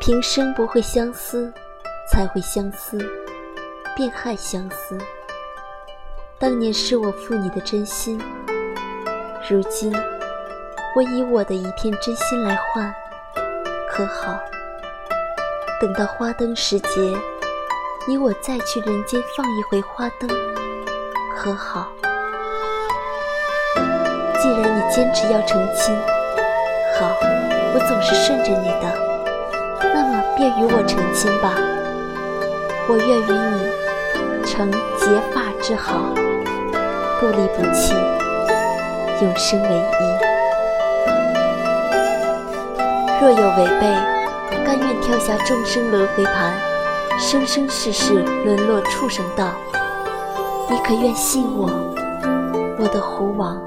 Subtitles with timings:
[0.00, 1.52] 平生不会相思，
[2.10, 2.98] 才会相思，
[3.96, 4.98] 便害相思。
[6.38, 8.20] 当年是我负你的真心，
[9.48, 9.92] 如今
[10.94, 12.94] 我以我的一片真心来换，
[13.90, 14.38] 可好？
[15.80, 17.16] 等到花灯时节，
[18.06, 20.28] 你我再去人间放一回花灯，
[21.36, 21.88] 可好？
[24.40, 25.94] 既然你坚持要成亲，
[26.98, 27.16] 好，
[27.74, 29.07] 我总是顺着你的，
[29.82, 31.54] 那么便与我成亲吧。
[32.88, 36.14] 我愿与你成结发之好，
[37.20, 37.92] 不离不弃，
[39.20, 40.28] 永生为一。
[43.20, 43.86] 若有违背，
[44.64, 46.52] 甘愿跳下众生轮回盘，
[47.18, 49.50] 生生世世沦落畜生道。
[50.70, 51.68] 你可愿信我，
[52.78, 53.60] 我的狐王？